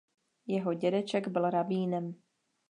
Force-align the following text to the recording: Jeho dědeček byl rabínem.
Jeho 0.47 0.73
dědeček 0.73 1.27
byl 1.27 1.49
rabínem. 1.49 2.15